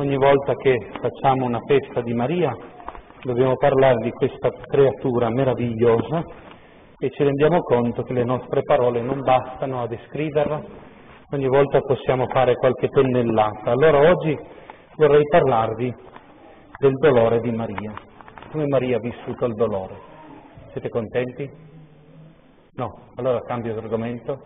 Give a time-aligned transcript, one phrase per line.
[0.00, 2.56] ogni volta che facciamo una festa di Maria
[3.22, 6.24] dobbiamo parlare di questa creatura meravigliosa
[6.98, 10.62] e ci rendiamo conto che le nostre parole non bastano a descriverla,
[11.32, 13.72] ogni volta possiamo fare qualche pennellata.
[13.72, 14.38] Allora oggi
[14.96, 15.94] vorrei parlarvi
[16.78, 17.92] del dolore di Maria,
[18.50, 19.98] come Maria ha vissuto il dolore.
[20.72, 21.50] Siete contenti?
[22.72, 24.38] No, allora cambio argomento.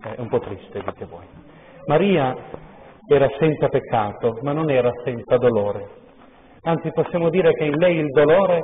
[0.00, 1.26] È un po' triste, dite voi.
[1.86, 2.34] Maria
[3.08, 5.88] era senza peccato, ma non era senza dolore.
[6.62, 8.60] Anzi, possiamo dire che in lei il dolore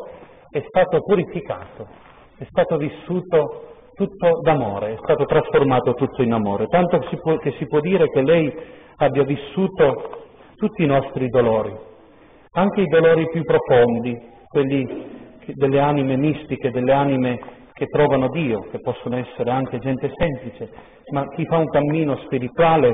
[0.50, 1.88] è stato purificato,
[2.36, 7.36] è stato vissuto tutto d'amore, è stato trasformato tutto in amore, tanto che si può,
[7.38, 8.52] che si può dire che lei
[8.96, 11.74] abbia vissuto tutti i nostri dolori,
[12.52, 14.18] anche i dolori più profondi,
[14.48, 17.38] quelli delle anime mistiche, delle anime
[17.72, 20.70] che trovano Dio, che possono essere anche gente semplice,
[21.12, 22.92] ma chi fa un cammino spirituale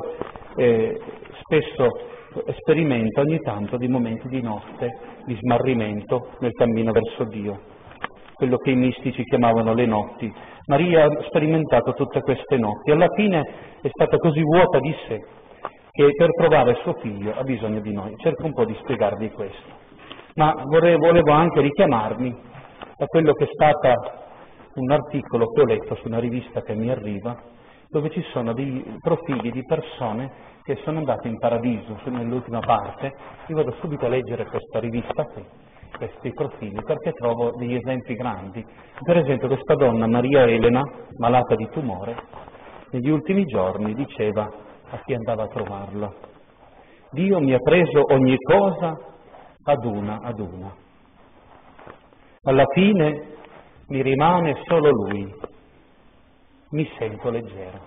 [0.56, 1.00] eh,
[1.50, 1.88] spesso
[2.60, 4.88] sperimenta ogni tanto di momenti di notte,
[5.24, 7.58] di smarrimento nel cammino verso Dio,
[8.34, 10.32] quello che i mistici chiamavano le notti.
[10.66, 13.40] Maria ha sperimentato tutte queste notti, alla fine
[13.80, 15.18] è stata così vuota di sé
[15.90, 18.14] che per trovare suo figlio ha bisogno di noi.
[18.18, 19.78] Cerco un po' di spiegarvi questo.
[20.36, 22.32] Ma vorrei, volevo anche richiamarmi
[22.96, 23.88] a quello che è stato
[24.74, 27.36] un articolo che ho letto su una rivista che mi arriva,
[27.90, 30.30] dove ci sono dei profili di persone
[30.62, 33.12] che sono andate in paradiso, sono nell'ultima parte,
[33.46, 35.44] io vado subito a leggere questa rivista qui,
[35.96, 38.64] questi profili, perché trovo degli esempi grandi.
[39.02, 40.82] Per esempio questa donna, Maria Elena,
[41.18, 42.14] malata di tumore,
[42.92, 44.48] negli ultimi giorni diceva
[44.90, 46.12] a chi andava a trovarla,
[47.10, 48.96] Dio mi ha preso ogni cosa
[49.64, 50.72] ad una ad una.
[52.42, 53.36] Alla fine
[53.88, 55.34] mi rimane solo Lui,
[56.70, 57.78] mi sento leggero.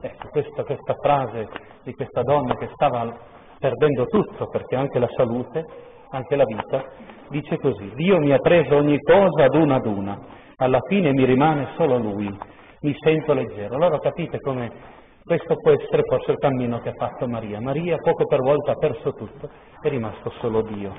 [0.00, 1.48] Ecco, questa, questa frase
[1.82, 3.16] di questa donna che stava
[3.58, 5.64] perdendo tutto, perché anche la salute,
[6.10, 6.84] anche la vita,
[7.28, 10.18] dice così, Dio mi ha preso ogni cosa ad una ad una,
[10.56, 12.28] alla fine mi rimane solo Lui,
[12.80, 13.74] mi sento leggero.
[13.74, 14.70] Allora capite come
[15.24, 17.60] questo può essere forse il cammino che ha fatto Maria.
[17.60, 19.48] Maria poco per volta ha perso tutto,
[19.80, 20.92] è rimasto solo Dio.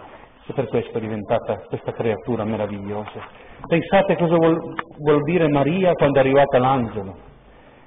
[0.50, 3.20] E per questo è diventata questa creatura meravigliosa.
[3.68, 7.16] Pensate cosa vuol, vuol dire Maria quando è arrivata l'angelo.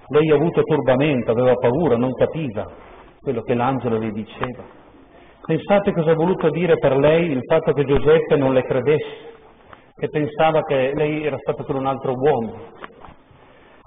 [0.08, 2.66] Lei ha avuto turbamento, aveva paura, non capiva
[3.20, 4.62] quello che l'angelo le diceva.
[5.46, 9.32] Pensate cosa ha voluto dire per lei il fatto che Giuseppe non le credesse,
[9.96, 12.54] che pensava che lei era stata con un altro uomo.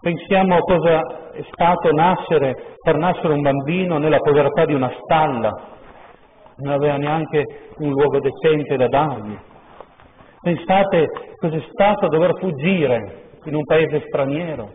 [0.02, 5.52] Pensiamo a cosa è stato nascere, per nascere un bambino nella povertà di una stalla,
[6.58, 9.38] non aveva neanche un luogo decente da dargli.
[10.42, 14.72] Pensate cos'è stato dover fuggire in un paese straniero,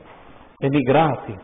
[0.59, 1.35] emigrati,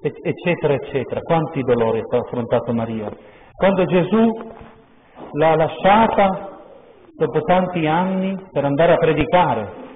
[0.00, 1.20] eccetera, eccetera.
[1.20, 3.10] Quanti dolori ha affrontato Maria.
[3.54, 4.50] Quando Gesù
[5.32, 6.58] l'ha lasciata
[7.14, 9.88] dopo tanti anni per andare a predicare,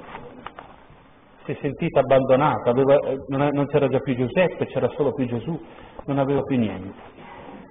[1.45, 2.99] si è sentita abbandonata, aveva,
[3.29, 5.59] non, non c'era già più Giuseppe, c'era solo più Gesù,
[6.07, 6.93] non aveva più niente.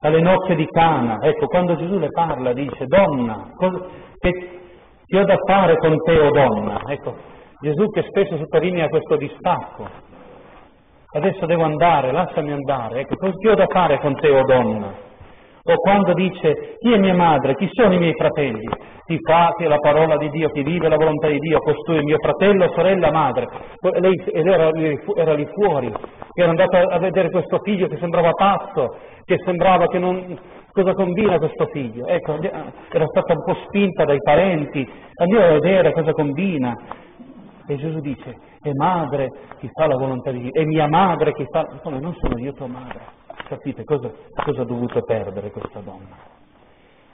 [0.06, 3.86] Alle nozze di Cana, ecco, quando Gesù le parla dice, donna, cosa,
[4.19, 4.59] che
[5.06, 6.81] ti ho da fare con te, o oh donna?
[6.88, 7.16] Ecco,
[7.62, 9.88] Gesù che spesso sottolinea questo distacco.
[11.14, 15.03] Adesso devo andare, lasciami andare, ecco, ti ho da fare con te, o oh donna?
[15.66, 18.68] O quando dice chi è mia madre, chi sono i miei fratelli,
[19.06, 22.18] ti fa che la parola di Dio, chi vive la volontà di Dio, costui mio
[22.19, 23.47] fratello, sorella, madre.
[23.79, 24.69] Lei era,
[25.16, 25.90] era lì fuori,
[26.34, 30.38] era andata a vedere questo figlio che sembrava pazzo, che sembrava che non...
[30.73, 32.07] Cosa combina questo figlio?
[32.07, 36.73] Ecco, era stata un po' spinta dai parenti, andiamo a vedere cosa combina.
[37.68, 39.29] E Gesù dice, è madre
[39.59, 41.63] chi fa la volontà di Dio, è mia madre chi fa...
[41.81, 43.22] Come non sono io tua madre?
[43.53, 44.12] Capite cosa,
[44.44, 46.18] cosa ha dovuto perdere questa donna?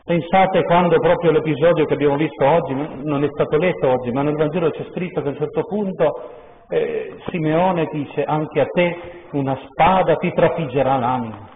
[0.06, 2.74] Pensate quando proprio l'episodio che abbiamo visto oggi,
[3.04, 6.32] non è stato letto oggi, ma nel Vangelo c'è scritto che a un certo punto
[6.70, 8.98] eh, Simeone dice anche a te
[9.32, 11.50] una spada ti trafiggerà l'anima.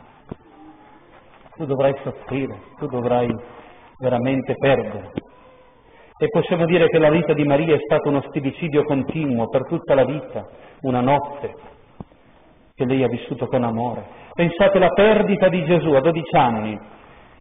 [1.55, 3.33] Tu dovrai soffrire, tu dovrai
[3.99, 5.11] veramente perdere.
[6.17, 9.95] E possiamo dire che la vita di Maria è stato uno stillicidio continuo per tutta
[9.95, 10.45] la vita,
[10.81, 11.71] una notte
[12.75, 14.03] che lei ha vissuto con amore.
[14.33, 16.79] Pensate alla perdita di Gesù a 12 anni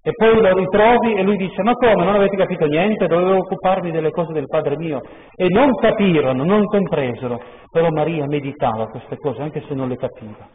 [0.05, 3.91] e poi lo ritrovi e lui dice ma come non avete capito niente, dovevo occuparmi
[3.91, 5.01] delle cose del Padre mio
[5.35, 7.41] e non capirono, non compresero,
[7.71, 10.47] però Maria meditava queste cose anche se non le capiva.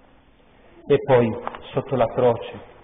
[0.86, 1.36] E poi
[1.72, 2.76] sotto la croce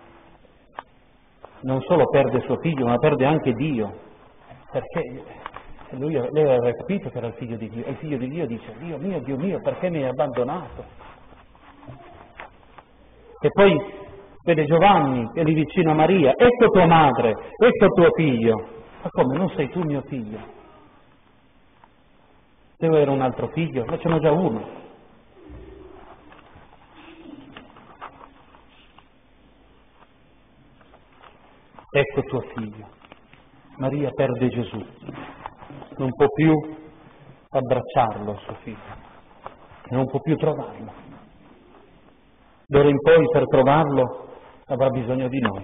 [1.61, 3.93] non solo perde suo figlio ma perde anche Dio,
[4.71, 5.23] perché
[5.91, 8.47] lui, lei aveva capito che era il figlio di Dio e il figlio di Dio
[8.47, 11.02] dice Dio mio, Dio mio, perché mi hai abbandonato?
[13.43, 13.77] E poi
[14.45, 18.55] vede Giovanni che è lì vicino a Maria, ecco tua madre, ecco tuo figlio.
[19.01, 20.39] Ma come, non sei tu mio figlio?
[22.77, 23.83] Devo avere un altro figlio?
[23.83, 24.65] Ma ce n'ho già uno.
[31.91, 32.87] Ecco tuo figlio.
[33.75, 34.85] Maria perde Gesù,
[35.97, 36.53] non può più
[37.49, 38.95] abbracciarlo suo figlio,
[39.89, 41.02] non può più trovarlo.
[42.73, 44.29] D'ora in poi per trovarlo
[44.65, 45.63] avrà bisogno di noi.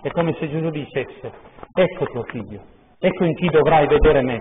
[0.00, 1.32] È come se Gesù dicesse,
[1.74, 2.60] ecco tuo figlio,
[3.00, 4.40] ecco in chi dovrai vedere me.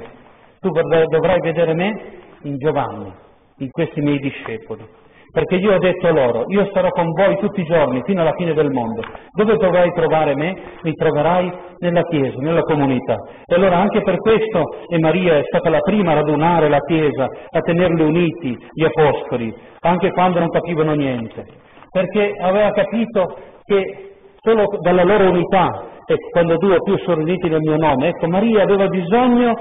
[0.59, 3.11] Tu dovrai vedere me in Giovanni,
[3.57, 4.87] in questi miei discepoli
[5.35, 8.53] perché io ho detto loro, io sarò con voi tutti i giorni fino alla fine
[8.53, 9.01] del mondo.
[9.33, 10.55] Dove dovrai trovare me?
[10.83, 13.15] Mi troverai nella Chiesa, nella comunità.
[13.45, 17.25] E allora anche per questo e Maria è stata la prima a radunare la Chiesa,
[17.25, 21.45] a tenerli uniti, gli Apostoli, anche quando non capivano niente,
[21.91, 25.67] perché aveva capito che solo dalla loro unità,
[26.05, 29.53] ecco, quando due o più sono uniti nel mio nome, ecco, Maria aveva bisogno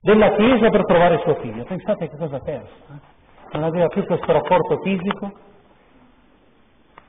[0.00, 1.64] della Chiesa per trovare suo figlio.
[1.64, 2.72] Pensate che cosa ha perso.
[2.92, 3.16] Eh?
[3.52, 5.32] Non aveva più questo rapporto fisico,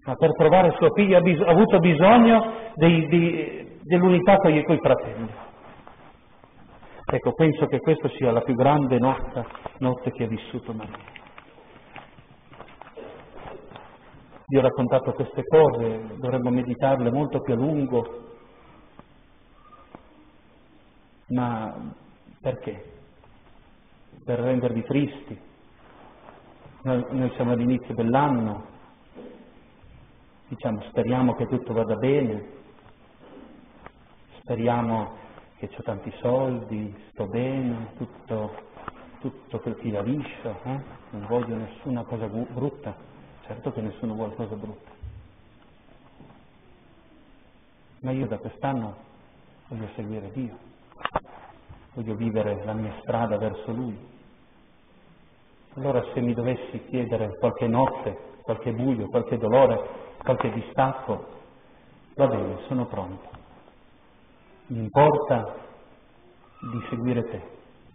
[0.06, 4.64] ma per trovare suo figlio ha, bis- ha avuto bisogno dei, di, dell'unità con i,
[4.64, 5.30] con i fratelli.
[7.12, 9.46] Ecco, penso che questa sia la più grande notte,
[9.80, 11.18] notte che ha vissuto Maria.
[14.46, 18.24] Vi ho raccontato queste cose, dovremmo meditarle molto più a lungo,
[21.30, 21.94] ma
[22.42, 22.84] perché?
[24.24, 25.40] Per rendervi tristi,
[26.82, 28.66] noi, siamo all'inizio dell'anno,
[30.48, 32.58] diciamo speriamo che tutto vada bene,
[34.40, 35.18] speriamo
[35.58, 38.68] che ho tanti soldi, sto bene, tutto,
[39.20, 40.82] tutto quel fila liscio, eh?
[41.10, 42.96] non voglio nessuna cosa brutta,
[43.42, 44.90] certo che nessuno vuole cosa brutta.
[48.02, 48.96] Ma io da quest'anno
[49.68, 50.58] voglio seguire Dio,
[51.94, 54.18] voglio vivere la mia strada verso Lui.
[55.80, 59.80] Allora se mi dovessi chiedere qualche notte, qualche buio, qualche dolore,
[60.22, 61.26] qualche distacco,
[62.16, 63.30] va bene, sono pronto.
[64.68, 65.56] Mi importa
[66.70, 67.42] di seguire te,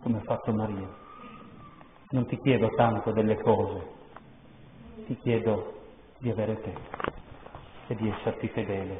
[0.00, 0.88] come ha fatto Maria.
[2.12, 3.86] Non ti chiedo tanto delle cose,
[5.04, 5.74] ti chiedo
[6.20, 6.72] di avere te
[7.88, 8.98] e di esserti fedele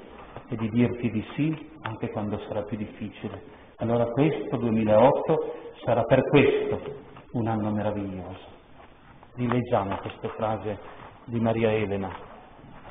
[0.49, 3.45] e di dirti di sì anche quando sarà più difficile.
[3.77, 5.55] Allora questo 2008
[5.87, 6.81] sarà per questo
[7.33, 8.54] un anno meraviglioso
[9.35, 10.79] rileggiamo questa frase
[11.25, 12.11] di Maria Elena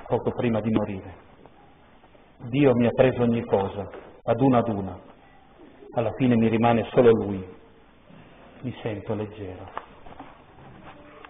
[0.07, 1.22] poco prima di morire.
[2.50, 3.90] Dio mi ha preso ogni cosa,
[4.24, 5.00] ad una ad una,
[5.94, 7.45] alla fine mi rimane solo Lui,
[8.62, 9.82] mi sento leggero.